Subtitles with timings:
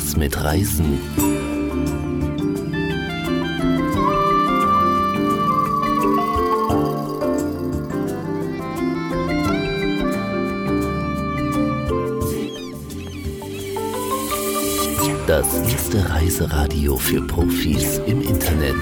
[0.00, 0.98] Was mit Reisen.
[15.26, 18.76] Das erste Reiseradio für Profis im Internet.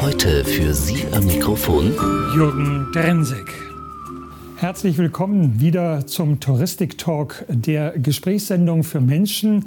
[0.00, 1.92] Heute für Sie am Mikrofon
[2.36, 3.57] Jürgen Drensek.
[4.60, 9.66] Herzlich willkommen wieder zum Touristik Talk, der Gesprächssendung für Menschen,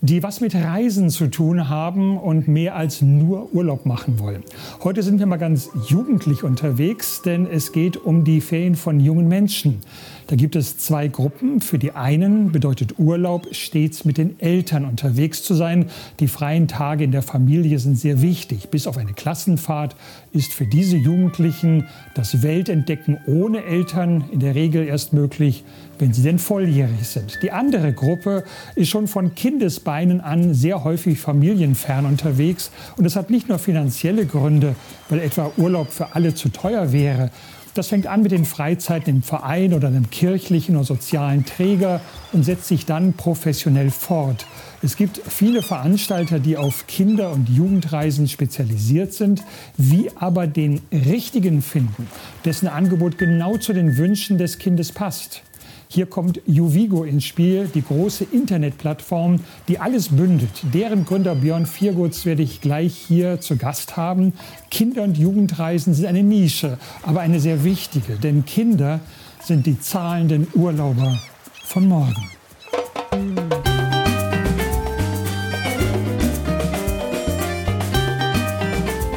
[0.00, 4.42] die was mit Reisen zu tun haben und mehr als nur Urlaub machen wollen.
[4.84, 9.28] Heute sind wir mal ganz jugendlich unterwegs, denn es geht um die Ferien von jungen
[9.28, 9.80] Menschen.
[10.28, 11.60] Da gibt es zwei Gruppen.
[11.60, 15.86] Für die einen bedeutet Urlaub, stets mit den Eltern unterwegs zu sein.
[16.18, 18.68] Die freien Tage in der Familie sind sehr wichtig.
[18.70, 19.94] Bis auf eine Klassenfahrt
[20.32, 25.64] ist für diese Jugendlichen das Weltentdecken ohne Eltern in der Regel erst möglich,
[25.98, 27.38] wenn sie denn volljährig sind.
[27.42, 28.44] Die andere Gruppe
[28.74, 32.70] ist schon von Kindesbeinen an sehr häufig familienfern unterwegs.
[32.96, 34.74] Und das hat nicht nur finanzielle Gründe,
[35.08, 37.30] weil etwa Urlaub für alle zu teuer wäre,
[37.76, 42.00] das fängt an mit den Freizeiten im Verein oder einem kirchlichen oder sozialen Träger
[42.32, 44.46] und setzt sich dann professionell fort.
[44.82, 49.42] Es gibt viele Veranstalter, die auf Kinder- und Jugendreisen spezialisiert sind,
[49.76, 52.06] wie aber den richtigen finden,
[52.46, 55.42] dessen Angebot genau zu den Wünschen des Kindes passt.
[55.88, 60.50] Hier kommt Juvigo ins Spiel, die große Internetplattform, die alles bündelt.
[60.74, 64.32] Deren Gründer Björn Viergutz werde ich gleich hier zu Gast haben.
[64.70, 69.00] Kinder- und Jugendreisen sind eine Nische, aber eine sehr wichtige, denn Kinder
[69.42, 71.18] sind die zahlenden Urlauber
[71.64, 72.30] von morgen.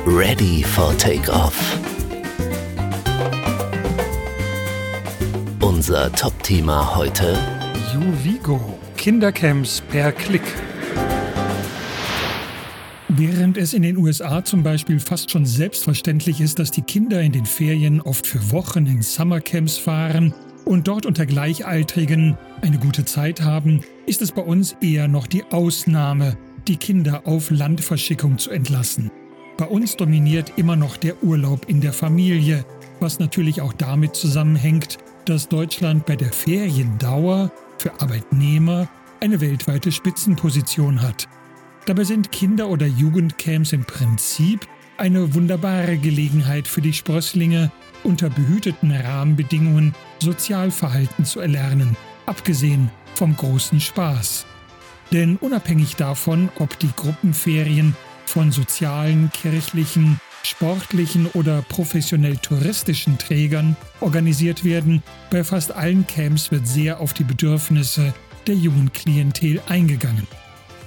[0.05, 1.88] Ready for Takeoff.
[5.69, 7.37] Unser Top-Thema heute:
[7.93, 8.79] Juvigo.
[8.97, 10.41] Kindercamps per Klick.
[13.07, 17.33] Während es in den USA zum Beispiel fast schon selbstverständlich ist, dass die Kinder in
[17.33, 20.33] den Ferien oft für Wochen in Summercamps fahren
[20.65, 25.43] und dort unter Gleichaltrigen eine gute Zeit haben, ist es bei uns eher noch die
[25.51, 26.35] Ausnahme,
[26.67, 29.11] die Kinder auf Landverschickung zu entlassen.
[29.55, 32.65] Bei uns dominiert immer noch der Urlaub in der Familie,
[32.99, 34.97] was natürlich auch damit zusammenhängt,
[35.29, 41.27] dass Deutschland bei der Feriendauer für Arbeitnehmer eine weltweite Spitzenposition hat.
[41.85, 44.67] Dabei sind Kinder- oder Jugendcamps im Prinzip
[44.97, 47.71] eine wunderbare Gelegenheit für die Sprösslinge,
[48.03, 54.47] unter behüteten Rahmenbedingungen Sozialverhalten zu erlernen, abgesehen vom großen Spaß.
[55.11, 64.63] Denn unabhängig davon, ob die Gruppenferien von sozialen, kirchlichen, sportlichen oder professionell touristischen Trägern organisiert
[64.63, 68.13] werden, bei fast allen Camps wird sehr auf die Bedürfnisse
[68.47, 70.27] der jungen Klientel eingegangen.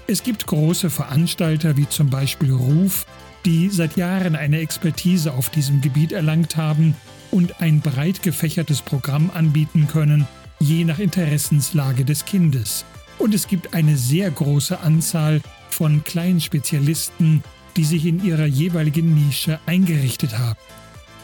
[0.06, 3.06] Es gibt große Veranstalter wie zum Beispiel Ruf,
[3.44, 6.96] die seit Jahren eine Expertise auf diesem Gebiet erlangt haben
[7.30, 10.26] und ein breit gefächertes Programm anbieten können,
[10.58, 12.84] je nach Interessenslage des Kindes.
[13.18, 17.42] Und es gibt eine sehr große Anzahl von kleinen Spezialisten,
[17.76, 20.58] die sich in ihrer jeweiligen Nische eingerichtet haben.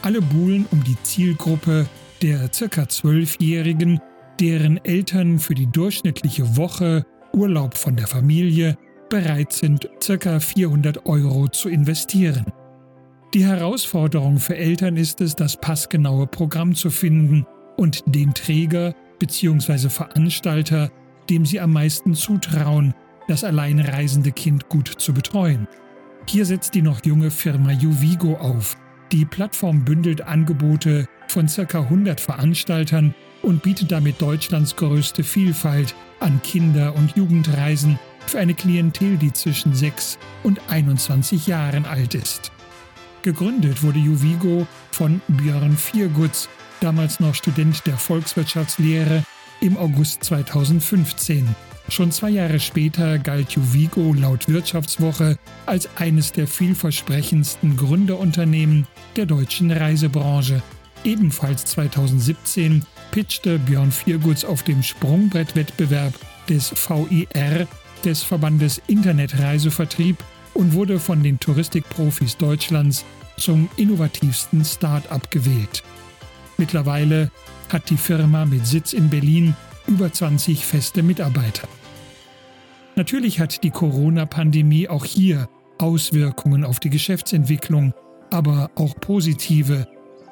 [0.01, 1.87] Alle buhlen um die Zielgruppe
[2.21, 2.83] der ca.
[2.83, 3.99] 12-Jährigen,
[4.39, 8.77] deren Eltern für die durchschnittliche Woche Urlaub von der Familie
[9.09, 10.39] bereit sind, ca.
[10.39, 12.45] 400 Euro zu investieren.
[13.33, 17.45] Die Herausforderung für Eltern ist es, das passgenaue Programm zu finden
[17.77, 19.89] und den Träger bzw.
[19.89, 20.89] Veranstalter,
[21.29, 22.93] dem sie am meisten zutrauen,
[23.27, 25.67] das alleinreisende Kind gut zu betreuen.
[26.27, 28.77] Hier setzt die noch junge Firma Juvigo auf.
[29.11, 31.79] Die Plattform bündelt Angebote von ca.
[31.79, 39.17] 100 Veranstaltern und bietet damit Deutschlands größte Vielfalt an Kinder- und Jugendreisen für eine Klientel,
[39.17, 42.51] die zwischen 6 und 21 Jahren alt ist.
[43.21, 46.47] Gegründet wurde Juvigo von Björn Viergutz,
[46.79, 49.23] damals noch Student der Volkswirtschaftslehre,
[49.61, 51.47] im August 2015.
[51.89, 59.71] Schon zwei Jahre später galt Juvigo laut Wirtschaftswoche als eines der vielversprechendsten Gründerunternehmen der deutschen
[59.71, 60.61] Reisebranche.
[61.03, 66.13] Ebenfalls 2017 pitchte Björn Viergutz auf dem Sprungbrettwettbewerb
[66.47, 67.67] des VIR,
[68.05, 70.17] des Verbandes Internetreisevertrieb,
[70.53, 73.03] und wurde von den Touristikprofis Deutschlands
[73.37, 75.83] zum innovativsten Start-up gewählt.
[76.57, 77.31] Mittlerweile
[77.69, 79.55] hat die Firma mit Sitz in Berlin
[79.87, 81.67] über 20 feste Mitarbeiter.
[82.95, 85.47] Natürlich hat die Corona-Pandemie auch hier
[85.77, 87.93] Auswirkungen auf die Geschäftsentwicklung,
[88.31, 89.87] aber auch positive,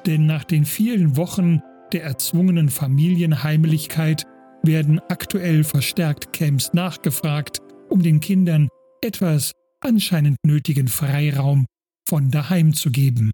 [0.06, 1.62] denn nach den vielen Wochen
[1.94, 4.26] der erzwungenen Familienheimlichkeit
[4.64, 7.60] werden aktuell verstärkt Camps nachgefragt,
[7.90, 8.68] um den Kindern
[9.02, 11.66] etwas anscheinend nötigen Freiraum
[12.08, 13.32] von daheim zu geben.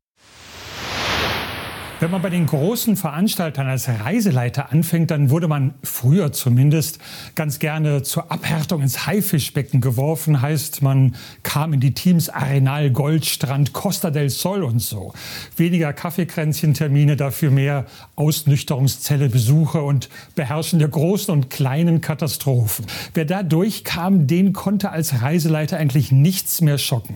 [2.04, 7.00] Wenn man bei den großen Veranstaltern als Reiseleiter anfängt, dann wurde man früher zumindest
[7.34, 10.42] ganz gerne zur Abhärtung ins Haifischbecken geworfen.
[10.42, 15.14] Heißt, man kam in die Teams Arenal, Goldstrand, Costa del Sol und so.
[15.56, 17.86] Weniger Kaffeekränzchen-Termine, dafür mehr
[18.18, 22.86] Ausnüchterungszelle, Besuche und Beherrschen der großen und kleinen Katastrophen.
[23.14, 27.16] Wer da durchkam, den konnte als Reiseleiter eigentlich nichts mehr schocken.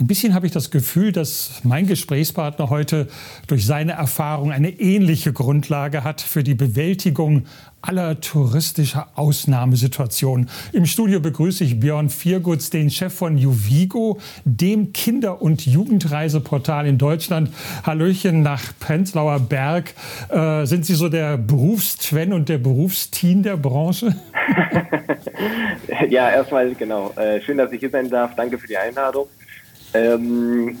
[0.00, 3.08] Ein bisschen habe ich das Gefühl, dass mein Gesprächspartner heute
[3.46, 7.44] durch seine Erfahrung eine ähnliche Grundlage hat für die Bewältigung
[7.82, 10.48] aller touristischer Ausnahmesituationen.
[10.72, 16.98] Im Studio begrüße ich Björn Viergutz, den Chef von Juvigo, dem Kinder- und Jugendreiseportal in
[16.98, 17.50] Deutschland.
[17.84, 19.94] Hallöchen nach Prenzlauer Berg.
[20.28, 24.14] Äh, sind Sie so der Berufstwen und der Berufsteam der Branche?
[26.08, 27.12] ja, erstmal genau.
[27.16, 28.36] Äh, schön, dass ich hier sein darf.
[28.36, 29.26] Danke für die Einladung.
[29.92, 30.78] Ähm,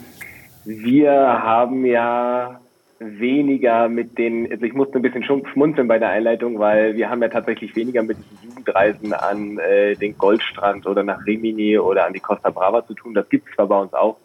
[0.64, 2.61] wir haben ja
[3.02, 7.22] weniger mit den, also ich musste ein bisschen schmunzeln bei der Einleitung, weil wir haben
[7.22, 12.12] ja tatsächlich weniger mit diesen Jugendreisen an äh, den Goldstrand oder nach Rimini oder an
[12.12, 13.14] die Costa Brava zu tun.
[13.14, 14.16] Das gibt es zwar bei uns auch,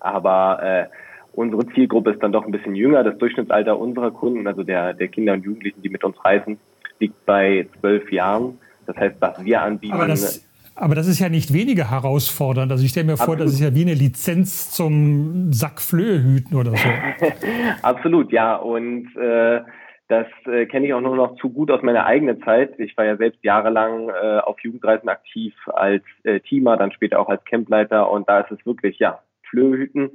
[0.00, 0.86] aber äh,
[1.32, 3.04] unsere Zielgruppe ist dann doch ein bisschen jünger.
[3.04, 6.58] Das Durchschnittsalter unserer Kunden, also der, der Kinder und Jugendlichen, die mit uns reisen,
[6.98, 8.58] liegt bei zwölf Jahren.
[8.86, 9.94] Das heißt, was wir anbieten.
[9.94, 10.44] Aber das,
[10.74, 12.72] aber das ist ja nicht weniger herausfordernd.
[12.72, 13.46] Also ich stelle mir vor, Absolut.
[13.46, 16.88] das ist ja wie eine Lizenz zum Sack Flöhe hüten oder so.
[17.82, 18.56] Absolut, ja.
[18.56, 19.60] Und äh,
[20.08, 22.78] das äh, kenne ich auch nur noch zu gut aus meiner eigenen Zeit.
[22.78, 27.28] Ich war ja selbst jahrelang äh, auf Jugendreisen aktiv als äh, Teamer, dann später auch
[27.28, 28.10] als Campleiter.
[28.10, 30.10] Und da ist es wirklich, ja, Flöhüten.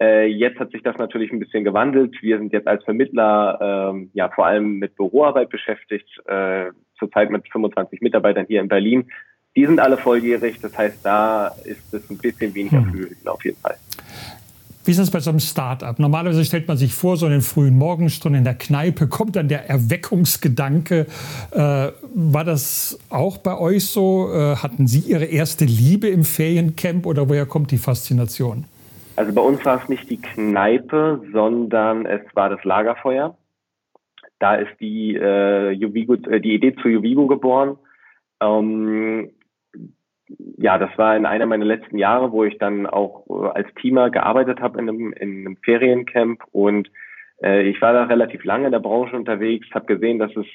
[0.00, 2.16] Äh, jetzt hat sich das natürlich ein bisschen gewandelt.
[2.20, 6.66] Wir sind jetzt als Vermittler ähm, ja vor allem mit Büroarbeit beschäftigt, äh,
[6.98, 9.10] zurzeit mit 25 Mitarbeitern hier in Berlin.
[9.56, 12.90] Die sind alle volljährig, das heißt, da ist es ein bisschen weniger hm.
[12.90, 13.76] Flügeln auf jeden Fall.
[14.84, 15.98] Wie ist das bei so einem Start-up?
[15.98, 19.48] Normalerweise stellt man sich vor, so in den frühen Morgenstunden in der Kneipe kommt dann
[19.48, 21.06] der Erweckungsgedanke.
[21.50, 24.30] Äh, war das auch bei euch so?
[24.32, 28.64] Äh, hatten Sie Ihre erste Liebe im Feriencamp oder woher kommt die Faszination?
[29.16, 33.36] Also bei uns war es nicht die Kneipe, sondern es war das Lagerfeuer.
[34.38, 37.76] Da ist die, äh, Juvigo, äh, die Idee zu Juvigo geboren.
[38.40, 39.30] Ähm,
[40.28, 44.10] ja, das war in einer meiner letzten Jahre, wo ich dann auch äh, als Teamer
[44.10, 46.42] gearbeitet habe in einem, in einem Feriencamp.
[46.52, 46.90] Und
[47.42, 50.46] äh, ich war da relativ lange in der Branche unterwegs, habe gesehen, dass es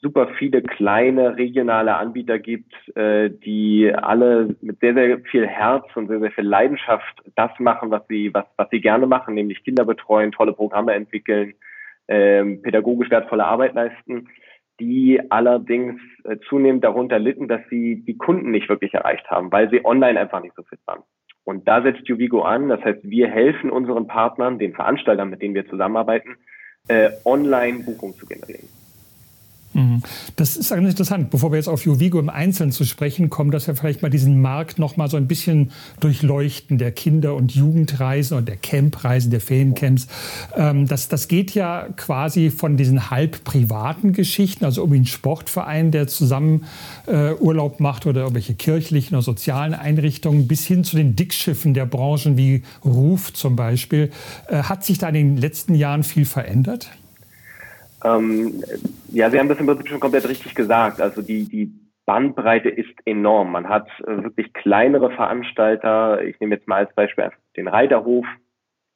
[0.00, 6.08] super viele kleine regionale Anbieter gibt, äh, die alle mit sehr, sehr viel Herz und
[6.08, 9.84] sehr, sehr viel Leidenschaft das machen, was sie, was, was sie gerne machen, nämlich Kinder
[9.84, 11.54] betreuen, tolle Programme entwickeln,
[12.08, 14.28] ähm, pädagogisch wertvolle Arbeit leisten
[14.80, 19.70] die allerdings äh, zunehmend darunter litten, dass sie die Kunden nicht wirklich erreicht haben, weil
[19.70, 21.02] sie online einfach nicht so fit waren.
[21.44, 22.68] Und da setzt Juvigo an.
[22.68, 26.36] Das heißt, wir helfen unseren Partnern, den Veranstaltern, mit denen wir zusammenarbeiten,
[26.88, 28.68] äh, online Buchungen zu generieren.
[29.74, 30.02] Mhm.
[30.36, 31.30] Das ist eigentlich interessant.
[31.30, 34.40] Bevor wir jetzt auf Jovigo im Einzelnen zu sprechen kommen, dass wir vielleicht mal diesen
[34.40, 39.40] Markt noch mal so ein bisschen durchleuchten, der Kinder- und Jugendreisen und der Campreisen, der
[39.40, 40.06] Feriencamps.
[40.56, 45.90] Ähm, das, das geht ja quasi von diesen halb privaten Geschichten, also um einen Sportverein,
[45.90, 46.64] der zusammen
[47.06, 51.86] äh, Urlaub macht oder irgendwelche kirchlichen oder sozialen Einrichtungen, bis hin zu den Dickschiffen der
[51.86, 54.10] Branchen wie Ruf zum Beispiel.
[54.48, 56.90] Äh, hat sich da in den letzten Jahren viel verändert?
[58.04, 58.62] Ähm,
[59.08, 61.00] ja, Sie haben das im Prinzip schon komplett richtig gesagt.
[61.00, 61.72] Also die, die
[62.06, 63.52] Bandbreite ist enorm.
[63.52, 66.22] Man hat äh, wirklich kleinere Veranstalter.
[66.22, 68.26] Ich nehme jetzt mal als Beispiel den Reiterhof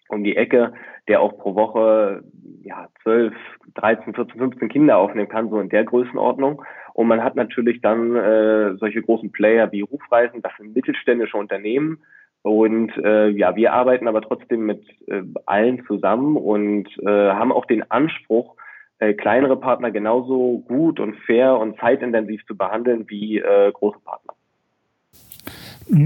[0.08, 0.72] um die Ecke,
[1.06, 2.22] der auch pro Woche
[2.62, 3.34] ja 12,
[3.74, 6.62] 13, 14, 15 Kinder aufnehmen kann, so in der Größenordnung.
[6.94, 12.02] Und man hat natürlich dann äh, solche großen Player wie Rufreisen, das sind mittelständische Unternehmen.
[12.42, 17.66] Und äh, ja, wir arbeiten aber trotzdem mit äh, allen zusammen und äh, haben auch
[17.66, 18.56] den Anspruch,
[18.98, 24.34] äh, kleinere Partner genauso gut und fair und zeitintensiv zu behandeln wie äh, große Partner.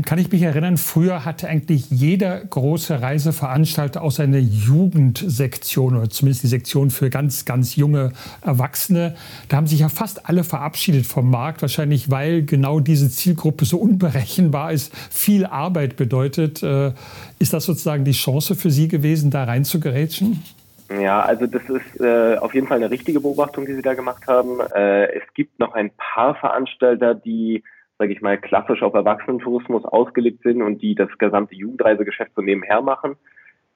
[0.04, 6.44] Kann ich mich erinnern, früher hatte eigentlich jeder große Reiseveranstalter auch seine Jugendsektion oder zumindest
[6.44, 9.16] die Sektion für ganz, ganz junge Erwachsene.
[9.48, 13.78] Da haben sich ja fast alle verabschiedet vom Markt, wahrscheinlich weil genau diese Zielgruppe so
[13.78, 16.62] unberechenbar ist, viel Arbeit bedeutet.
[16.62, 16.92] Äh,
[17.40, 20.44] ist das sozusagen die Chance für Sie gewesen, da reinzugerätschen?
[20.90, 24.26] Ja, also das ist äh, auf jeden Fall eine richtige Beobachtung, die Sie da gemacht
[24.26, 24.60] haben.
[24.74, 27.62] Äh, es gibt noch ein paar Veranstalter, die,
[27.98, 32.82] sage ich mal, klassisch auf Erwachsenentourismus ausgelegt sind und die das gesamte Jugendreisegeschäft so nebenher
[32.82, 33.16] machen.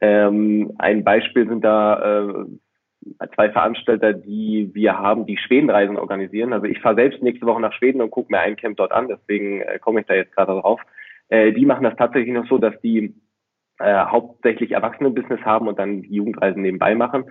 [0.01, 2.47] Ähm, ein Beispiel sind da äh,
[3.35, 6.53] zwei Veranstalter, die wir haben, die Schwedenreisen organisieren.
[6.53, 9.09] Also ich fahre selbst nächste Woche nach Schweden und gucke mir ein Camp dort an,
[9.09, 10.81] deswegen äh, komme ich da jetzt gerade drauf.
[11.29, 13.15] Äh, die machen das tatsächlich noch so, dass die
[13.79, 17.25] äh, hauptsächlich Erwachsenenbusiness haben und dann Jugendreisen nebenbei machen.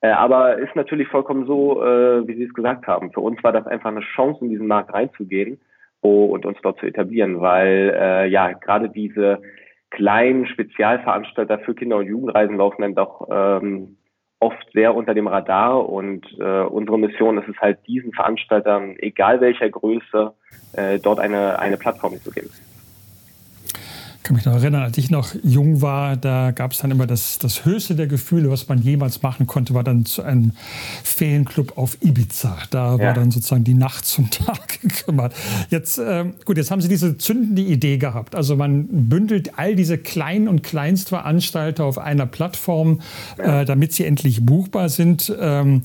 [0.00, 3.12] Äh, aber ist natürlich vollkommen so, äh, wie Sie es gesagt haben.
[3.12, 5.60] Für uns war das einfach eine Chance, in diesen Markt reinzugehen
[6.00, 9.42] und uns dort zu etablieren, weil äh, ja gerade diese
[9.90, 13.96] kleinen Spezialveranstalter für Kinder- und Jugendreisen laufen dann doch ähm,
[14.38, 19.40] oft sehr unter dem Radar und äh, unsere Mission ist es halt diesen Veranstaltern, egal
[19.40, 20.32] welcher Größe,
[20.74, 22.50] äh, dort eine, eine Plattform zu geben
[24.28, 27.38] kann mich noch erinnern, als ich noch jung war, da gab es dann immer das,
[27.38, 30.52] das höchste der Gefühle, was man jemals machen konnte, war dann zu einem
[31.02, 32.58] Ferienclub auf Ibiza.
[32.68, 32.98] Da ja.
[32.98, 35.32] war dann sozusagen die Nacht zum Tag gekümmert.
[35.70, 38.34] Jetzt, äh, gut, jetzt haben Sie diese zündende Idee gehabt.
[38.34, 43.00] Also man bündelt all diese kleinen und Kleinstveranstalter auf einer Plattform,
[43.38, 45.34] äh, damit sie endlich buchbar sind.
[45.40, 45.84] Ähm,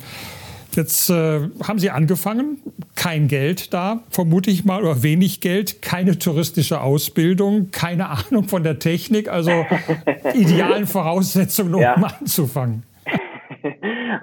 [0.75, 2.58] Jetzt äh, haben Sie angefangen,
[2.96, 8.63] kein Geld da, vermute ich mal, oder wenig Geld, keine touristische Ausbildung, keine Ahnung von
[8.63, 9.51] der Technik, also
[10.34, 11.94] idealen Voraussetzungen, um ja.
[12.20, 12.84] anzufangen.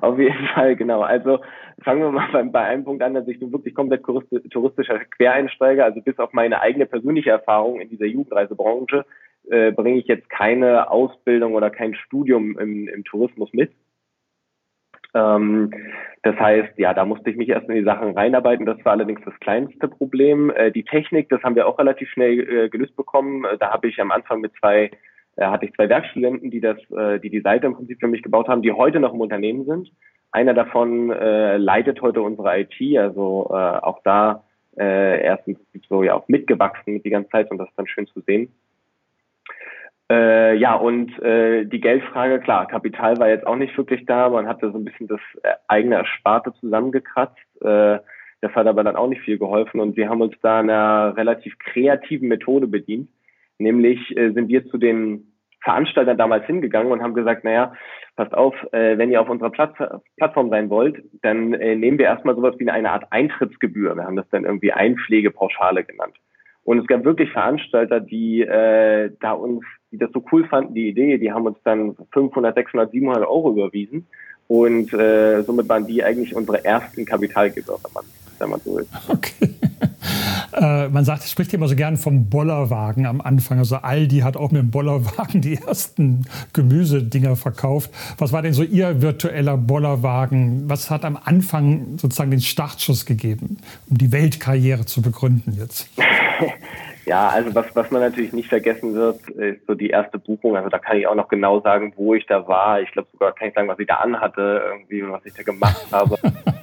[0.01, 1.03] Auf jeden Fall, genau.
[1.03, 1.39] Also
[1.83, 5.85] fangen wir mal bei, bei einem Punkt an, dass ich bin wirklich komplett touristischer Quereinsteiger,
[5.85, 9.05] also bis auf meine eigene persönliche Erfahrung in dieser Jugendreisebranche
[9.51, 13.73] äh, bringe ich jetzt keine Ausbildung oder kein Studium im, im Tourismus mit.
[15.15, 15.71] Ähm,
[16.23, 18.67] das heißt, ja, da musste ich mich erst in die Sachen reinarbeiten.
[18.67, 20.51] Das war allerdings das kleinste Problem.
[20.51, 23.45] Äh, die Technik, das haben wir auch relativ schnell äh, gelöst bekommen.
[23.45, 24.91] Äh, da habe ich am Anfang mit zwei,
[25.37, 28.23] äh, hatte ich zwei Werkstudenten, die das, äh, die die Seite im Prinzip für mich
[28.23, 29.91] gebaut haben, die heute noch im Unternehmen sind.
[30.33, 34.45] Einer davon leitet heute unsere IT, also auch da
[34.79, 35.45] äh, erst
[35.89, 38.53] so ja auch mitgewachsen mit die ganze Zeit und das ist dann schön zu sehen.
[40.11, 44.29] Äh, ja, und äh, die Geldfrage, klar, Kapital war jetzt auch nicht wirklich da.
[44.29, 47.39] Man hatte so ein bisschen das äh, eigene Ersparte zusammengekratzt.
[47.63, 48.01] Äh,
[48.41, 49.79] das hat aber dann auch nicht viel geholfen.
[49.79, 53.09] Und wir haben uns da einer relativ kreativen Methode bedient.
[53.59, 55.31] Nämlich äh, sind wir zu den
[55.63, 57.75] Veranstaltern damals hingegangen und haben gesagt, naja,
[58.17, 59.77] passt auf, äh, wenn ihr auf unserer Platz
[60.17, 63.95] Plattform sein wollt, dann äh, nehmen wir erstmal sowas wie eine Art Eintrittsgebühr.
[63.95, 66.17] Wir haben das dann irgendwie Einpflegepauschale genannt.
[66.65, 70.89] Und es gab wirklich Veranstalter, die äh, da uns, die das so cool fanden, die
[70.89, 74.07] Idee, die haben uns dann 500, 600, 700 Euro überwiesen.
[74.49, 78.05] Und äh, somit waren die eigentlich unsere ersten Kapitalgeber, wenn man,
[78.39, 78.87] wenn man so will.
[79.09, 79.51] Okay.
[80.53, 83.59] Äh, man sagt, spricht immer so gern vom Bollerwagen am Anfang.
[83.59, 87.91] Also Aldi hat auch mit dem Bollerwagen die ersten Gemüsedinger verkauft.
[88.19, 90.69] Was war denn so Ihr virtueller Bollerwagen?
[90.69, 95.89] Was hat am Anfang sozusagen den Startschuss gegeben, um die Weltkarriere zu begründen jetzt?
[97.11, 100.57] Ja, also was, was man natürlich nicht vergessen wird, ist so die erste Buchung.
[100.57, 102.81] Also da kann ich auch noch genau sagen, wo ich da war.
[102.83, 105.89] Ich glaube sogar kann ich sagen, was ich da anhatte, irgendwie, was ich da gemacht
[105.91, 106.15] habe.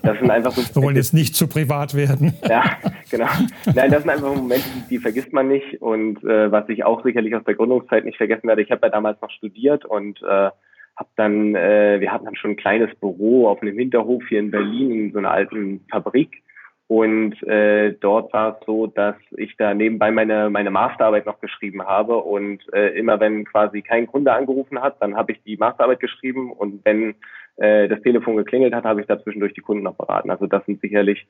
[0.04, 0.62] Das sind einfach so.
[0.74, 2.34] Wir wollen jetzt nicht zu privat werden.
[2.48, 2.63] Ja,
[3.12, 3.27] genau.
[3.75, 5.82] Nein, das sind einfach Momente, die, die vergisst man nicht.
[5.82, 8.89] Und äh, was ich auch sicherlich aus der Gründungszeit nicht vergessen werde, ich habe ja
[8.89, 10.50] damals noch studiert und äh,
[10.96, 14.51] habe dann, äh, wir hatten dann schon ein kleines Büro auf einem Hinterhof hier in
[14.51, 16.42] Berlin in so einer alten Fabrik
[16.88, 21.84] und äh, dort war es so, dass ich da nebenbei meine, meine Masterarbeit noch geschrieben
[21.84, 22.15] habe.
[22.15, 26.50] Und äh, immer wenn quasi kein Kunde angerufen hat, dann habe ich die Masterarbeit geschrieben.
[26.51, 27.15] Und wenn
[27.58, 30.32] äh, das Telefon geklingelt hat, habe ich da zwischendurch die Kunden noch beraten.
[30.32, 31.27] Also das sind sicherlich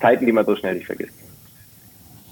[0.00, 1.29] Zeiten, die man so schnell nicht vergisst.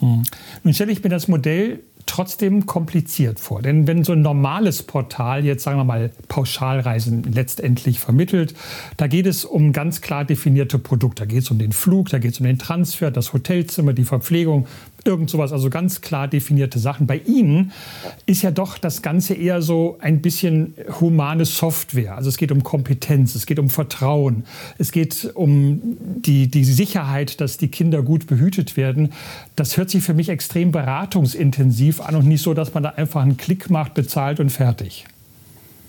[0.01, 0.23] Hm.
[0.63, 3.63] Nun stelle ich mir das Modell trotzdem kompliziert vor.
[3.63, 8.55] Denn wenn so ein normales Portal jetzt, sagen wir mal, Pauschalreisen letztendlich vermittelt,
[8.97, 11.23] da geht es um ganz klar definierte Produkte.
[11.23, 14.05] Da geht es um den Flug, da geht es um den Transfer, das Hotelzimmer, die
[14.05, 14.67] Verpflegung,
[15.05, 17.07] irgend sowas, also ganz klar definierte Sachen.
[17.07, 17.73] Bei Ihnen
[18.27, 22.17] ist ja doch das Ganze eher so ein bisschen humane Software.
[22.17, 24.45] Also es geht um Kompetenz, es geht um Vertrauen,
[24.79, 29.13] es geht um die, die Sicherheit, dass die Kinder gut behütet werden.
[29.57, 33.23] Das hört sich für mich extrem beratungsintensiv an und nicht so, dass man da einfach
[33.23, 35.07] einen Klick macht, bezahlt und fertig.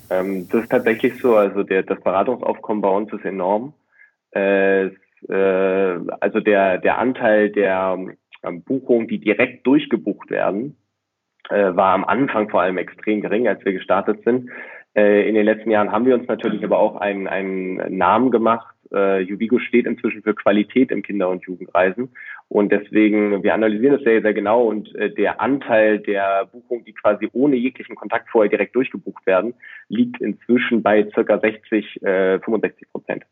[0.09, 1.35] Ähm, das ist tatsächlich so.
[1.35, 3.73] Also der, das Beratungsaufkommen bei uns ist enorm.
[4.31, 4.89] Äh,
[5.27, 7.97] äh, also der, der Anteil der
[8.41, 10.77] Buchungen, die direkt durchgebucht werden,
[11.50, 14.50] äh, war am Anfang vor allem extrem gering, als wir gestartet sind.
[14.96, 18.75] Äh, in den letzten Jahren haben wir uns natürlich aber auch einen, einen Namen gemacht.
[18.91, 22.10] Äh, Juvigo steht inzwischen für Qualität im Kinder- und Jugendreisen.
[22.48, 26.93] Und deswegen, wir analysieren das sehr, sehr genau und äh, der Anteil der Buchungen, die
[26.93, 29.53] quasi ohne jeglichen Kontakt vorher direkt durchgebucht werden,
[29.88, 33.24] liegt inzwischen bei circa 60, äh, 65 Prozent.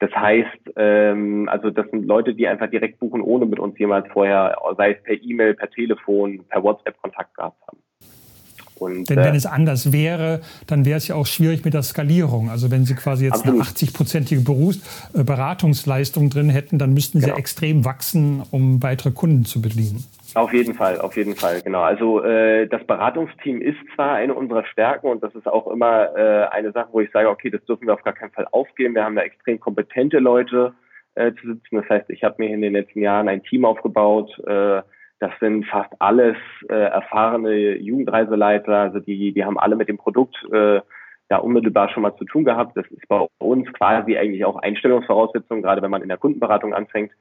[0.00, 4.06] Das heißt, ähm, also das sind Leute, die einfach direkt buchen, ohne mit uns jemals
[4.12, 7.78] vorher, sei es per E-Mail, per Telefon, per WhatsApp Kontakt gehabt haben.
[8.80, 11.82] Und, Denn wenn äh, es anders wäre, dann wäre es ja auch schwierig mit der
[11.82, 12.48] Skalierung.
[12.48, 13.60] Also wenn Sie quasi jetzt absolut.
[13.60, 14.78] eine 80-prozentige
[15.14, 17.38] äh, Beratungsleistung drin hätten, dann müssten Sie genau.
[17.38, 20.04] extrem wachsen, um weitere Kunden zu bedienen.
[20.34, 21.80] Auf jeden Fall, auf jeden Fall, genau.
[21.80, 26.48] Also äh, das Beratungsteam ist zwar eine unserer Stärken und das ist auch immer äh,
[26.50, 28.94] eine Sache, wo ich sage, okay, das dürfen wir auf gar keinen Fall aufgeben.
[28.94, 30.74] Wir haben da extrem kompetente Leute
[31.14, 31.76] äh, zu sitzen.
[31.76, 34.30] Das heißt, ich habe mir in den letzten Jahren ein Team aufgebaut.
[34.46, 34.82] Äh,
[35.20, 36.36] das sind fast alles
[36.68, 38.76] äh, erfahrene Jugendreiseleiter.
[38.76, 40.80] Also die, die haben alle mit dem Produkt äh,
[41.30, 42.76] ja unmittelbar schon mal zu tun gehabt.
[42.76, 47.12] Das ist bei uns quasi eigentlich auch Einstellungsvoraussetzung, gerade wenn man in der Kundenberatung anfängt.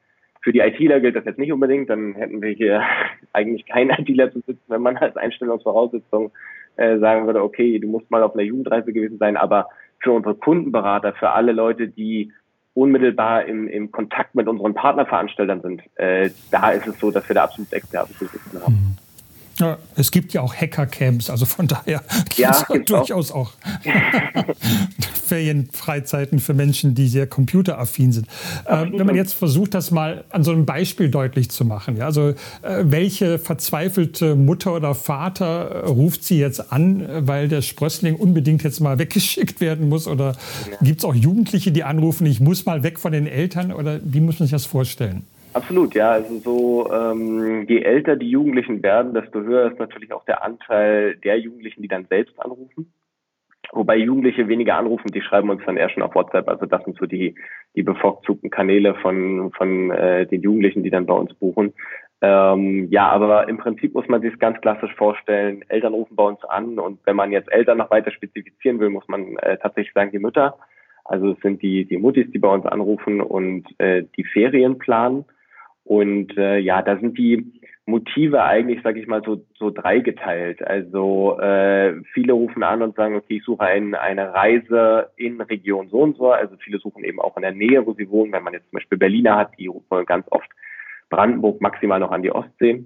[0.47, 2.81] Für die ITler gilt das jetzt nicht unbedingt, dann hätten wir hier
[3.33, 6.31] eigentlich keinen ITler zu sitzen, wenn man als Einstellungsvoraussetzung
[6.77, 9.67] äh, sagen würde, okay, du musst mal auf einer Jugendreise gewesen sein, aber
[9.99, 12.31] für unsere Kundenberater, für alle Leute, die
[12.75, 17.33] unmittelbar im, im Kontakt mit unseren Partnerveranstaltern sind, äh, da ist es so, dass wir
[17.33, 18.97] da absolut Experten zu sitzen haben.
[19.59, 23.53] Ja, es gibt ja auch Hackercamps, also von daher gibt ja, es durchaus auch, auch
[25.27, 28.27] Ferienfreizeiten für Menschen, die sehr computeraffin sind.
[28.67, 32.05] Ähm, wenn man jetzt versucht, das mal an so einem Beispiel deutlich zu machen, ja,
[32.05, 32.35] also äh,
[32.83, 38.79] welche verzweifelte Mutter oder Vater äh, ruft sie jetzt an, weil der Sprössling unbedingt jetzt
[38.79, 40.07] mal weggeschickt werden muss?
[40.07, 40.35] Oder
[40.69, 40.77] ja.
[40.81, 43.73] gibt es auch Jugendliche, die anrufen, ich muss mal weg von den Eltern?
[43.73, 45.23] Oder wie muss man sich das vorstellen?
[45.57, 46.11] Absolut, ja.
[46.11, 51.15] Also so, ähm, je älter die Jugendlichen werden, desto höher ist natürlich auch der Anteil
[51.15, 52.93] der Jugendlichen, die dann selbst anrufen.
[53.71, 56.47] Wobei Jugendliche weniger anrufen, die schreiben uns dann eher schon auf WhatsApp.
[56.47, 57.33] Also das sind so die,
[57.75, 61.73] die bevorzugten Kanäle von, von äh, den Jugendlichen, die dann bei uns buchen.
[62.21, 65.63] Ähm, ja, aber im Prinzip muss man sich ganz klassisch vorstellen.
[65.69, 69.07] Eltern rufen bei uns an und wenn man jetzt Eltern noch weiter spezifizieren will, muss
[69.07, 70.59] man äh, tatsächlich sagen, die Mütter.
[71.03, 75.25] Also es sind die, die Muttis, die bei uns anrufen und äh, die Ferien planen.
[75.87, 77.53] Und äh, ja, da sind die
[77.85, 80.61] Motive eigentlich, sage ich mal, so, so dreigeteilt.
[80.61, 85.87] Also äh, viele rufen an und sagen, okay, ich suche ein, eine Reise in Region
[85.87, 86.31] so und so.
[86.31, 88.33] Also viele suchen eben auch in der Nähe, wo sie wohnen.
[88.33, 90.49] Wenn man jetzt zum Beispiel Berliner hat, die rufen ganz oft
[91.09, 92.83] Brandenburg maximal noch an die Ostsee.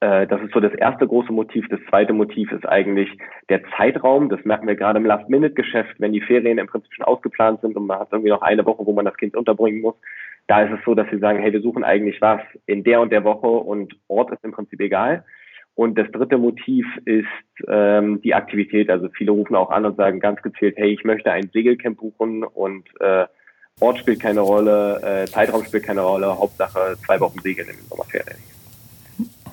[0.00, 1.68] Äh, das ist so das erste große Motiv.
[1.68, 3.10] Das zweite Motiv ist eigentlich
[3.48, 4.28] der Zeitraum.
[4.28, 7.86] Das merken wir gerade im Last-Minute-Geschäft, wenn die Ferien im Prinzip schon ausgeplant sind und
[7.86, 9.94] man hat irgendwie noch eine Woche, wo man das Kind unterbringen muss
[10.48, 13.12] da ist es so, dass sie sagen, hey, wir suchen eigentlich was in der und
[13.12, 15.24] der Woche und Ort ist im Prinzip egal.
[15.74, 17.26] Und das dritte Motiv ist
[17.68, 18.90] ähm, die Aktivität.
[18.90, 22.42] Also viele rufen auch an und sagen ganz gezielt, hey, ich möchte ein Segelcamp buchen
[22.42, 23.26] und äh,
[23.80, 27.86] Ort spielt keine Rolle, äh, Zeitraum spielt keine Rolle, Hauptsache zwei Wochen Segeln in den
[27.86, 28.38] Sommerferien.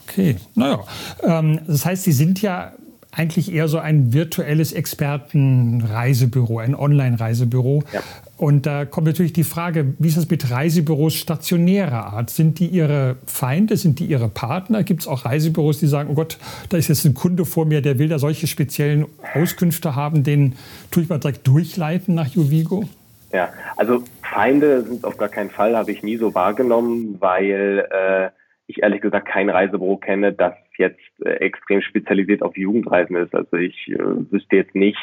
[0.07, 0.79] Okay, naja.
[1.21, 2.71] Ähm, das heißt, Sie sind ja
[3.15, 7.83] eigentlich eher so ein virtuelles Expertenreisebüro, ein Online-Reisebüro.
[7.93, 8.01] Ja.
[8.37, 12.29] Und da kommt natürlich die Frage, wie ist das mit Reisebüros stationärer Art?
[12.29, 13.77] Sind die Ihre Feinde?
[13.77, 14.83] Sind die Ihre Partner?
[14.83, 16.37] Gibt es auch Reisebüros, die sagen, oh Gott,
[16.69, 20.55] da ist jetzt ein Kunde vor mir, der will da solche speziellen Auskünfte haben, den
[20.91, 22.83] tue ich mal direkt durchleiten nach Juvigo?
[23.31, 28.29] Ja, also Feinde sind auf gar keinen Fall, habe ich nie so wahrgenommen, weil äh,
[28.67, 33.33] ich ehrlich gesagt kein Reisebüro kenne, das jetzt äh, extrem spezialisiert auf Jugendreisen ist.
[33.33, 34.99] Also ich äh, wüsste jetzt nicht,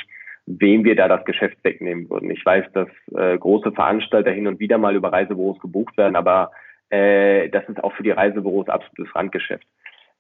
[0.46, 2.30] wem wir da das Geschäft wegnehmen würden.
[2.30, 6.50] Ich weiß, dass äh, große Veranstalter hin und wieder mal über Reisebüros gebucht werden, aber
[6.90, 9.66] das ist auch für die Reisebüros absolutes Randgeschäft.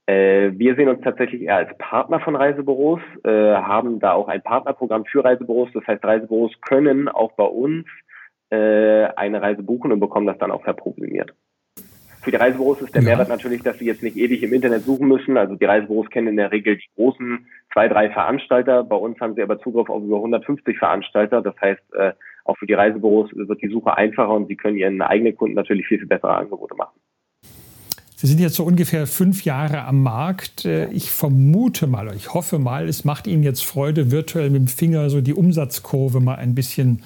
[0.06, 5.22] Wir sehen uns tatsächlich eher als Partner von Reisebüros, haben da auch ein Partnerprogramm für
[5.22, 5.68] Reisebüros.
[5.74, 7.86] Das heißt, Reisebüros können auch bei uns
[8.50, 11.34] eine Reise buchen und bekommen das dann auch verprovisioniert.
[12.22, 13.08] Für die Reisebüros ist der ja.
[13.08, 15.36] Mehrwert natürlich, dass sie jetzt nicht ewig im Internet suchen müssen.
[15.36, 18.84] Also die Reisebüros kennen in der Regel die großen zwei, drei Veranstalter.
[18.84, 21.42] Bei uns haben sie aber Zugriff auf über 150 Veranstalter.
[21.42, 22.12] Das heißt, äh,
[22.44, 25.86] auch für die Reisebüros wird die Suche einfacher und sie können ihren eigenen Kunden natürlich
[25.86, 26.98] viel, viel bessere Angebote machen.
[28.14, 30.64] Sie sind jetzt so ungefähr fünf Jahre am Markt.
[30.64, 34.68] Äh, ich vermute mal, ich hoffe mal, es macht Ihnen jetzt Freude, virtuell mit dem
[34.68, 37.02] Finger so die Umsatzkurve mal ein bisschen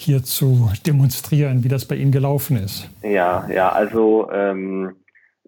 [0.00, 2.90] hier zu demonstrieren, wie das bei Ihnen gelaufen ist.
[3.02, 4.96] Ja, ja, also ähm,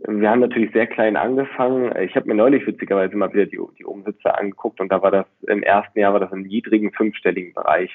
[0.06, 1.92] wir haben natürlich sehr klein angefangen.
[2.00, 5.26] Ich habe mir neulich witzigerweise mal wieder die, die Umsätze angeguckt und da war das
[5.46, 7.90] im ersten Jahr war das im niedrigen fünfstelligen Bereich.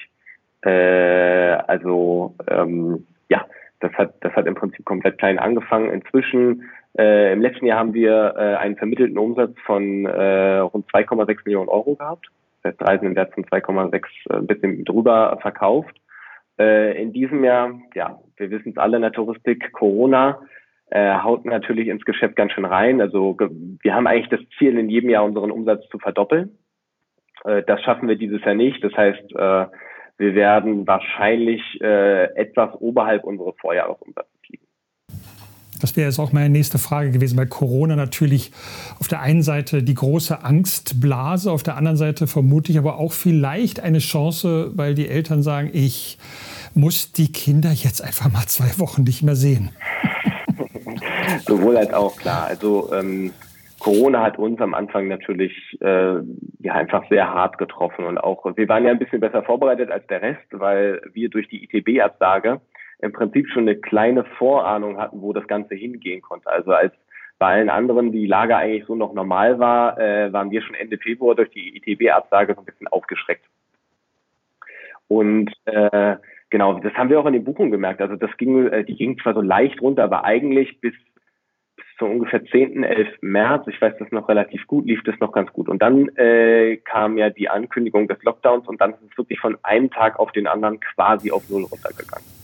[0.62, 3.44] Äh, also ähm, ja,
[3.80, 5.90] das hat das hat im Prinzip komplett klein angefangen.
[5.90, 6.64] Inzwischen
[6.98, 11.68] äh, im letzten Jahr haben wir äh, einen vermittelten Umsatz von äh, rund 2,6 Millionen
[11.68, 12.26] Euro gehabt.
[12.62, 15.94] Das heißt, Reisen im Wert von 2,6 äh, ein bisschen drüber verkauft.
[16.58, 20.40] Äh, in diesem Jahr, ja, wir wissen es alle in der Touristik, Corona
[20.90, 23.00] äh, haut natürlich ins Geschäft ganz schön rein.
[23.00, 23.36] Also
[23.82, 26.58] wir haben eigentlich das Ziel, in jedem Jahr unseren Umsatz zu verdoppeln.
[27.44, 28.82] Äh, das schaffen wir dieses Jahr nicht.
[28.82, 29.66] Das heißt, äh,
[30.18, 34.37] wir werden wahrscheinlich äh, etwas oberhalb unseres Vorjahresumsatzes.
[35.78, 38.52] Das wäre jetzt auch meine nächste Frage gewesen, weil Corona natürlich
[39.00, 43.80] auf der einen Seite die große Angstblase, auf der anderen Seite vermutlich aber auch vielleicht
[43.80, 46.18] eine Chance, weil die Eltern sagen, ich
[46.74, 49.70] muss die Kinder jetzt einfach mal zwei Wochen nicht mehr sehen.
[51.46, 52.46] Sowohl als auch, klar.
[52.46, 53.32] Also ähm,
[53.78, 56.14] Corona hat uns am Anfang natürlich äh,
[56.60, 60.06] ja einfach sehr hart getroffen und auch wir waren ja ein bisschen besser vorbereitet als
[60.08, 62.60] der Rest, weil wir durch die ITB-Absage
[63.00, 66.50] im Prinzip schon eine kleine Vorahnung hatten, wo das Ganze hingehen konnte.
[66.50, 66.92] Also als
[67.38, 70.98] bei allen anderen die Lage eigentlich so noch normal war, äh, waren wir schon Ende
[70.98, 73.44] Februar durch die ITB-Absage so ein bisschen aufgeschreckt.
[75.06, 76.16] Und äh,
[76.50, 78.00] genau, das haben wir auch in den Buchungen gemerkt.
[78.00, 80.94] Also das ging, äh, die ging zwar so leicht runter, aber eigentlich bis,
[81.76, 83.08] bis zu ungefähr 10., 11.
[83.20, 85.68] März, ich weiß das noch relativ gut, lief das noch ganz gut.
[85.68, 89.56] Und dann äh, kam ja die Ankündigung des Lockdowns und dann ist es wirklich von
[89.62, 92.37] einem Tag auf den anderen quasi auf Null runtergegangen.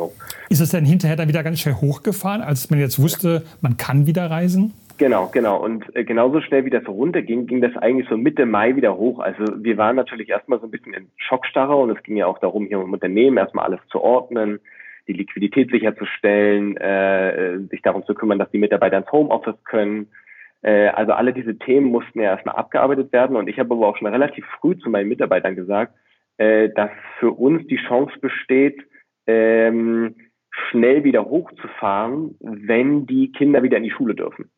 [0.00, 0.12] So.
[0.48, 4.06] Ist es denn hinterher dann wieder ganz schnell hochgefahren, als man jetzt wusste, man kann
[4.06, 4.72] wieder reisen?
[4.96, 5.62] Genau, genau.
[5.62, 9.18] Und äh, genauso schnell wie das runterging, ging das eigentlich so Mitte Mai wieder hoch.
[9.18, 12.38] Also wir waren natürlich erstmal so ein bisschen in Schockstarre und es ging ja auch
[12.38, 14.60] darum, hier im Unternehmen erstmal alles zu ordnen,
[15.06, 20.08] die Liquidität sicherzustellen, äh, sich darum zu kümmern, dass die Mitarbeiter ins Homeoffice können.
[20.62, 23.36] Äh, also alle diese Themen mussten ja erstmal abgearbeitet werden.
[23.36, 25.94] Und ich habe aber auch schon relativ früh zu meinen Mitarbeitern gesagt,
[26.36, 28.80] äh, dass für uns die Chance besteht,
[29.30, 30.16] ähm,
[30.50, 34.50] schnell wieder hochzufahren, wenn die Kinder wieder in die Schule dürfen.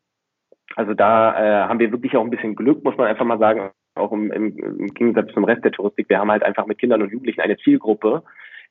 [0.75, 3.71] Also da äh, haben wir wirklich auch ein bisschen Glück, muss man einfach mal sagen,
[3.95, 6.09] auch im, im, im Gegensatz zum Rest der Touristik.
[6.09, 8.23] Wir haben halt einfach mit Kindern und Jugendlichen eine Zielgruppe,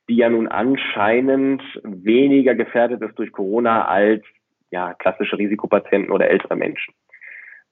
[0.09, 4.23] die ja nun anscheinend weniger gefährdet ist durch Corona als
[4.71, 6.93] ja klassische Risikopatienten oder ältere Menschen.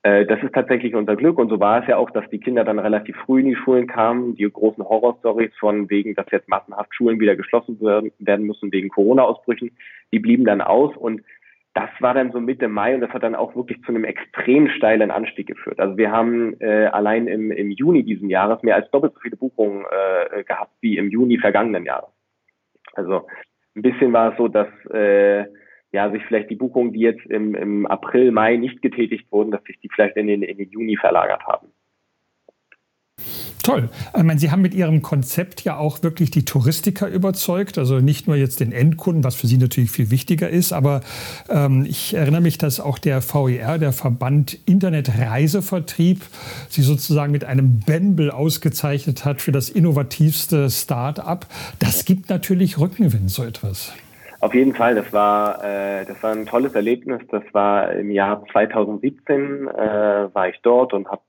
[0.04, 2.64] Äh, das ist tatsächlich unser Glück und so war es ja auch, dass die Kinder
[2.64, 4.36] dann relativ früh in die Schulen kamen.
[4.36, 9.72] Die großen Horrorstories von wegen, dass jetzt massenhaft Schulen wieder geschlossen werden müssen wegen Corona-Ausbrüchen,
[10.12, 11.22] die blieben dann aus und
[11.74, 14.68] das war dann so Mitte Mai und das hat dann auch wirklich zu einem extrem
[14.68, 15.80] steilen Anstieg geführt.
[15.80, 19.38] Also wir haben äh, allein im, im Juni diesen Jahres mehr als doppelt so viele
[19.38, 22.10] Buchungen äh, gehabt wie im Juni vergangenen Jahres.
[22.94, 23.28] Also
[23.76, 25.46] ein bisschen war es so, dass äh,
[25.92, 29.64] ja, sich vielleicht die Buchungen, die jetzt im, im April, Mai nicht getätigt wurden, dass
[29.64, 31.68] sich die vielleicht in den, in den Juni verlagert haben.
[33.64, 33.90] Toll.
[34.18, 37.78] Ich meine, Sie haben mit Ihrem Konzept ja auch wirklich die Touristiker überzeugt.
[37.78, 41.02] Also nicht nur jetzt den Endkunden, was für Sie natürlich viel wichtiger ist, aber
[41.48, 46.22] ähm, ich erinnere mich, dass auch der VER, der Verband Internetreisevertrieb,
[46.70, 51.46] Sie sozusagen mit einem Bembel ausgezeichnet hat für das innovativste Start-up.
[51.78, 53.94] Das gibt natürlich Rückenwind, so etwas.
[54.42, 57.22] Auf jeden Fall, das war, äh, das war ein tolles Erlebnis.
[57.30, 61.22] Das war im Jahr 2017, äh, war ich dort und habe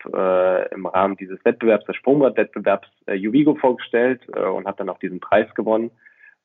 [0.70, 4.98] äh, im Rahmen dieses Wettbewerbs, des Sprungbrett-Wettbewerbs, äh, Juvigo vorgestellt äh, und habe dann auch
[4.98, 5.90] diesen Preis gewonnen.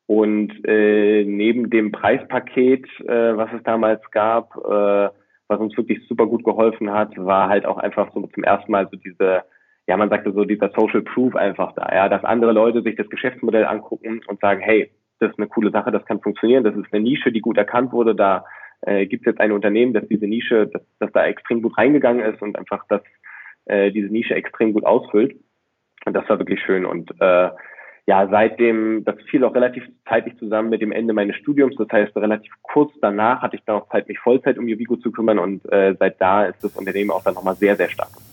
[0.07, 5.09] Und äh, neben dem Preispaket, äh, was es damals gab, äh,
[5.47, 8.89] was uns wirklich super gut geholfen hat, war halt auch einfach so zum ersten Mal
[8.91, 9.43] so diese,
[9.87, 13.09] ja, man sagte so dieser Social Proof einfach da, ja, dass andere Leute sich das
[13.09, 16.93] Geschäftsmodell angucken und sagen, hey, das ist eine coole Sache, das kann funktionieren, das ist
[16.93, 18.45] eine Nische, die gut erkannt wurde, da
[18.81, 22.23] äh, gibt es jetzt ein Unternehmen, das diese Nische, das, das da extrem gut reingegangen
[22.25, 23.01] ist und einfach das,
[23.65, 25.35] äh, diese Nische extrem gut ausfüllt.
[26.05, 26.85] Und das war wirklich schön.
[26.85, 27.49] Und äh,
[28.05, 31.75] ja, seitdem, das fiel auch relativ zeitig zusammen mit dem Ende meines Studiums.
[31.75, 35.11] Das heißt, relativ kurz danach hatte ich dann auch Zeit, mich Vollzeit um Juvigo zu
[35.11, 38.11] kümmern und äh, seit da ist das Unternehmen auch dann nochmal sehr, sehr stark.
[38.11, 38.26] Ja.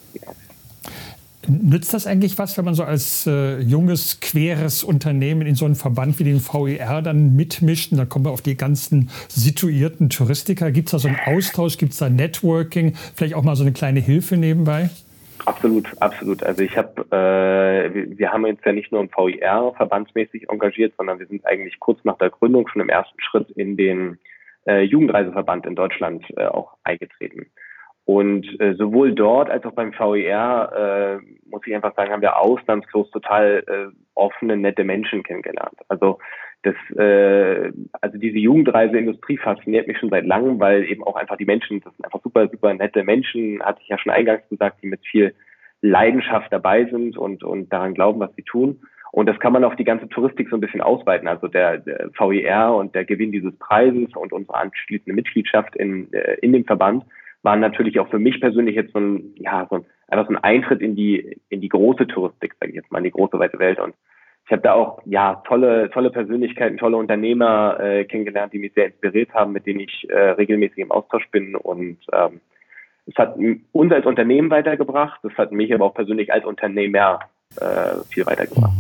[1.49, 5.75] Nützt das eigentlich was, wenn man so als äh, junges, queres Unternehmen in so einen
[5.75, 7.93] Verband wie den VER dann mitmischt?
[7.93, 10.71] Und dann kommen wir auf die ganzen situierten Touristiker.
[10.71, 11.79] Gibt es da so einen Austausch?
[11.79, 12.95] Gibt es da Networking?
[13.15, 14.91] Vielleicht auch mal so eine kleine Hilfe nebenbei?
[15.47, 16.43] Absolut, absolut.
[16.43, 21.19] Also ich habe, äh, wir, haben uns ja nicht nur im VIR verbandsmäßig engagiert, sondern
[21.19, 24.19] wir sind eigentlich kurz nach der Gründung schon im ersten Schritt in den
[24.67, 27.47] äh, Jugendreiseverband in Deutschland äh, auch eingetreten.
[28.07, 32.39] Und äh, sowohl dort als auch beim VER, äh, muss ich einfach sagen, haben wir
[32.39, 35.79] ausnahmslos total äh, offene, nette Menschen kennengelernt.
[35.89, 36.19] Also
[36.65, 41.47] das, äh, also diese Jugendreiseindustrie fasziniert mich schon seit langem, weil eben auch einfach die
[41.47, 44.87] Menschen, das sind einfach super, super nette Menschen, hatte ich ja schon eingangs gesagt, die
[44.87, 45.35] mit viel
[45.81, 48.81] Leidenschaft dabei sind und, und daran glauben, was sie tun.
[49.13, 51.29] Und das kann man auf die ganze Touristik so ein bisschen ausweiten.
[51.29, 56.35] Also der, der VER und der Gewinn dieses Preises und unsere anschließende Mitgliedschaft in, äh,
[56.43, 57.05] in dem Verband
[57.45, 60.43] war natürlich auch für mich persönlich jetzt so ein, ja, so ein, einfach so ein
[60.43, 63.59] Eintritt in die, in die große Touristik, sage ich jetzt mal, in die große weite
[63.59, 63.79] Welt.
[63.79, 63.95] Und
[64.47, 68.87] ich habe da auch, ja, tolle, tolle Persönlichkeiten, tolle Unternehmer äh, kennengelernt, die mich sehr
[68.87, 71.55] inspiriert haben, mit denen ich äh, regelmäßig im Austausch bin.
[71.55, 72.41] Und ähm,
[73.07, 73.37] es hat
[73.73, 77.21] uns als Unternehmen weitergebracht, es hat mich aber auch persönlich als Unternehmer
[77.61, 78.73] äh, viel weitergebracht.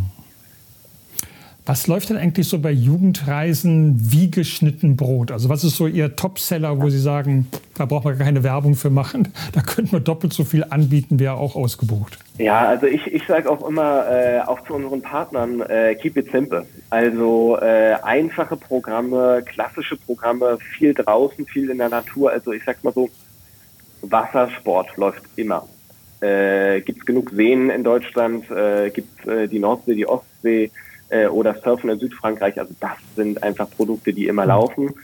[1.66, 5.33] Was läuft denn eigentlich so bei Jugendreisen wie geschnitten Brot?
[5.33, 7.46] Also was ist so Ihr Topseller, wo Sie sagen,
[7.79, 11.35] da braucht man keine Werbung für machen, da könnte man doppelt so viel anbieten, wäre
[11.35, 12.18] auch ausgebucht.
[12.37, 16.31] Ja, also ich, ich sage auch immer, äh, auch zu unseren Partnern, äh, keep it
[16.31, 16.66] simple.
[16.90, 22.31] Also äh, einfache Programme, klassische Programme, viel draußen, viel in der Natur.
[22.31, 23.09] Also ich sag mal so,
[24.03, 25.66] Wassersport läuft immer.
[26.20, 30.70] Äh, es genug Seen in Deutschland, äh, gibt äh, die Nordsee, die Ostsee,
[31.14, 32.59] äh, oder Surfen in Südfrankreich.
[32.59, 34.94] Also das sind einfach Produkte, die immer laufen.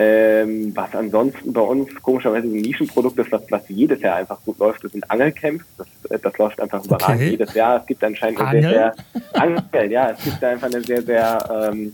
[0.00, 4.58] Ähm, was ansonsten bei uns komischerweise ein Nischenprodukt ist, was, was jedes Jahr einfach gut
[4.58, 5.64] läuft, das sind Angelcamps.
[5.76, 7.30] Das, äh, das läuft einfach überragend okay.
[7.30, 7.80] jedes Jahr.
[7.80, 8.94] Es gibt anscheinend eine sehr, sehr
[9.42, 11.92] Angel, ja, es gibt einfach eine sehr, sehr ähm,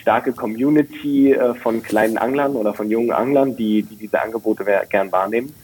[0.00, 5.10] starke Community äh, von kleinen Anglern oder von jungen Anglern, die, die diese Angebote gern
[5.10, 5.54] wahrnehmen.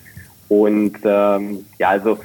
[0.48, 2.18] Und ähm, ja, also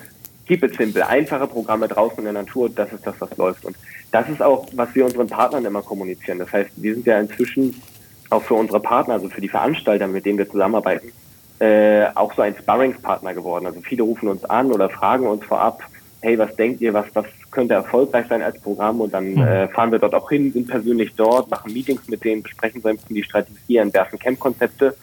[0.45, 3.65] keep it simple, einfache Programme draußen in der Natur, das ist das, was läuft.
[3.65, 3.75] Und
[4.11, 6.39] das ist auch, was wir unseren Partnern immer kommunizieren.
[6.39, 7.81] Das heißt, wir sind ja inzwischen
[8.29, 11.11] auch für unsere Partner, also für die Veranstalter, mit denen wir zusammenarbeiten,
[11.59, 13.65] äh, auch so ein Sparringspartner geworden.
[13.65, 15.81] Also viele rufen uns an oder fragen uns vorab,
[16.21, 18.99] hey, was denkt ihr, was, was könnte erfolgreich sein als Programm?
[18.99, 19.41] Und dann mhm.
[19.41, 22.89] äh, fahren wir dort auch hin, sind persönlich dort, machen Meetings mit denen, besprechen so
[22.89, 24.95] ein bisschen die Strategie, entwerfen Camp-Konzepte,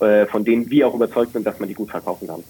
[0.00, 2.44] äh, von denen wir auch überzeugt sind, dass man die gut verkaufen kann.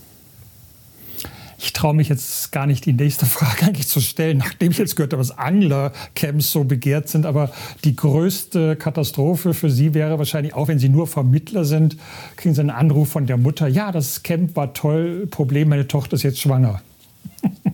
[1.66, 4.94] Ich traue mich jetzt gar nicht, die nächste Frage eigentlich zu stellen, nachdem ich jetzt
[4.94, 7.26] gehört habe, dass Anglercamps so begehrt sind.
[7.26, 7.50] Aber
[7.82, 11.96] die größte Katastrophe für Sie wäre wahrscheinlich auch, wenn Sie nur Vermittler sind,
[12.36, 13.66] kriegen Sie einen Anruf von der Mutter.
[13.66, 15.26] Ja, das Camp war toll.
[15.28, 16.82] Problem, meine Tochter ist jetzt schwanger.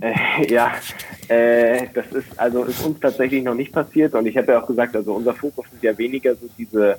[0.01, 0.15] Äh,
[0.51, 0.73] ja,
[1.29, 4.67] äh, das ist also ist uns tatsächlich noch nicht passiert und ich habe ja auch
[4.67, 6.97] gesagt, also unser Fokus sind ja weniger so diese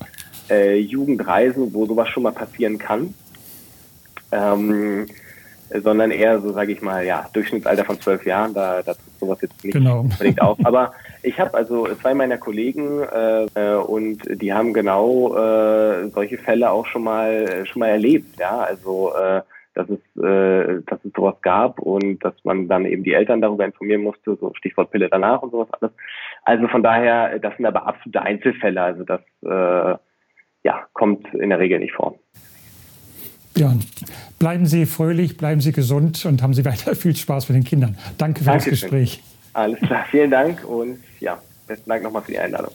[0.48, 3.16] äh, Jugendreisen, wo sowas schon mal passieren kann.
[4.32, 5.08] Ähm,
[5.82, 9.42] sondern eher so, sage ich mal, ja, Durchschnittsalter von zwölf Jahren, da, da tritt sowas
[9.42, 10.02] jetzt nicht genau.
[10.02, 10.58] unbedingt auf.
[10.64, 16.38] Aber ich habe also zwei meiner Kollegen äh, äh, und die haben genau äh, solche
[16.38, 19.42] Fälle auch schon mal schon mal erlebt, ja, also äh,
[19.74, 23.66] dass es, äh, dass es sowas gab und dass man dann eben die Eltern darüber
[23.66, 25.92] informieren musste, so Stichwort Pille danach und sowas alles.
[26.44, 29.98] Also von daher, das sind aber absolute Einzelfälle, also das äh,
[30.64, 32.16] ja, kommt in der Regel nicht vor.
[33.56, 33.76] Ja,
[34.39, 37.98] bleiben Sie fröhlich, bleiben Sie gesund und haben Sie weiter viel Spaß mit den Kindern.
[38.18, 38.72] Danke für Dankeschön.
[38.72, 39.24] das Gespräch.
[39.54, 42.72] Alles klar, vielen Dank und ja, besten Dank nochmal für die Einladung.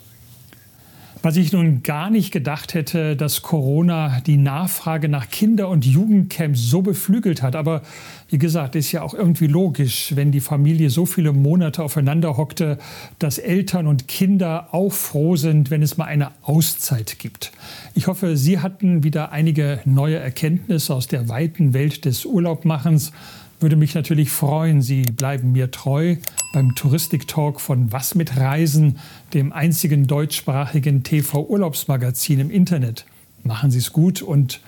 [1.21, 6.61] Was ich nun gar nicht gedacht hätte, dass Corona die Nachfrage nach Kinder- und Jugendcamps
[6.61, 7.57] so beflügelt hat.
[7.57, 7.83] Aber
[8.29, 12.79] wie gesagt, ist ja auch irgendwie logisch, wenn die Familie so viele Monate aufeinander hockte,
[13.19, 17.51] dass Eltern und Kinder auch froh sind, wenn es mal eine Auszeit gibt.
[17.95, 23.13] Ich hoffe, Sie hatten wieder einige neue Erkenntnisse aus der weiten Welt des Urlaubmachens
[23.61, 26.17] würde mich natürlich freuen, Sie bleiben mir treu
[26.53, 28.99] beim Touristik-Talk von Was mit Reisen,
[29.35, 33.05] dem einzigen deutschsprachigen TV-Urlaubsmagazin im Internet.
[33.45, 34.61] Machen Sie es gut und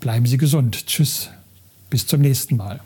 [0.00, 0.86] bleiben Sie gesund.
[0.86, 1.30] Tschüss,
[1.90, 2.80] bis zum nächsten Mal.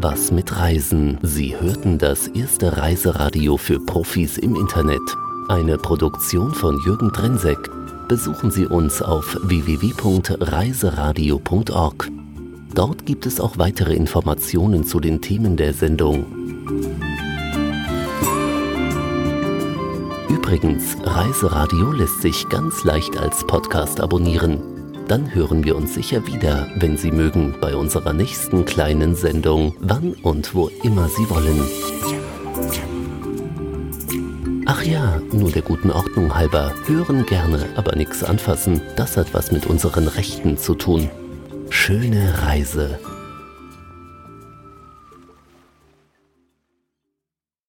[0.00, 1.18] Was mit Reisen?
[1.22, 5.00] Sie hörten das erste Reiseradio für Profis im Internet.
[5.48, 7.58] Eine Produktion von Jürgen Drenseck
[8.06, 12.10] besuchen Sie uns auf www.reiseradio.org.
[12.74, 16.26] Dort gibt es auch weitere Informationen zu den Themen der Sendung.
[20.28, 24.60] Übrigens, Reiseradio lässt sich ganz leicht als Podcast abonnieren.
[25.08, 30.12] Dann hören wir uns sicher wieder, wenn Sie mögen, bei unserer nächsten kleinen Sendung, wann
[30.22, 31.62] und wo immer Sie wollen.
[34.66, 36.74] Ach ja, nur der guten Ordnung halber.
[36.86, 38.82] Hören gerne, aber nichts anfassen.
[38.96, 41.08] Das hat was mit unseren Rechten zu tun.
[41.70, 42.98] Schöne Reise.